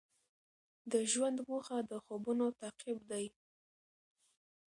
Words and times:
د 0.91 0.93
ژوند 1.11 1.37
موخه 1.49 1.77
د 1.89 1.91
خوبونو 2.03 2.45
تعقیب 2.59 2.99
دی. 3.11 3.25